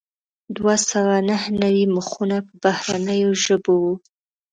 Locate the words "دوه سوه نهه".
0.55-1.47